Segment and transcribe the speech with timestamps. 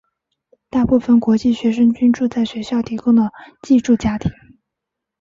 [0.71, 4.31] 大部分国际学生均住在学校提供的寄住家庭。